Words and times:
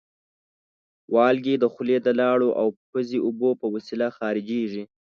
والګی 1.13 1.55
د 1.59 1.65
خولې 1.73 1.97
د 2.03 2.07
لاړو 2.19 2.49
او 2.59 2.67
پزې 2.91 3.17
اوبو 3.25 3.49
په 3.61 3.65
وسیله 3.75 4.07
خارجېږي. 4.17 4.83